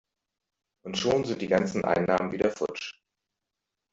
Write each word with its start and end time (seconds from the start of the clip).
Und 0.83 0.97
schon 0.97 1.25
sind 1.25 1.43
die 1.43 1.47
ganzen 1.47 1.85
Einnahmen 1.85 2.31
wieder 2.31 2.49
futsch! 2.49 2.95